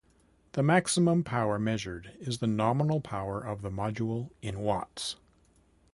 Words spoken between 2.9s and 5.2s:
power of the module in Watts.